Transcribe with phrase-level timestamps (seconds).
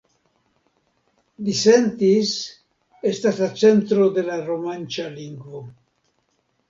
[1.49, 2.31] Disentis
[3.11, 5.63] estas la centro de la romanĉa lingvo.